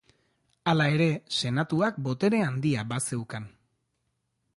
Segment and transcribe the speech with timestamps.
[0.71, 1.09] Hala ere,
[1.41, 3.47] Senatuak botere handia bazeukan.